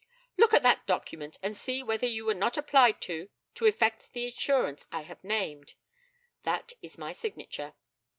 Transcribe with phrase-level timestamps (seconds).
[0.35, 4.25] Look at that document and see whether you were not applied to to effect the
[4.25, 5.75] insurance I have named?
[6.41, 7.75] That is my signature.